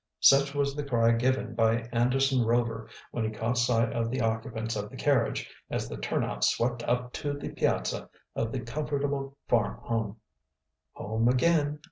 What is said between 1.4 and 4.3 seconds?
by Anderson Rover, when he caught sight of the